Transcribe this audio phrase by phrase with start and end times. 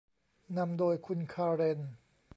[0.57, 1.79] นำโดยคุณคาเรน